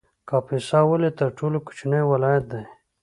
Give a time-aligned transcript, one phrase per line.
[0.29, 2.63] کاپیسا ولې تر ټولو کوچنی ولایت دی؟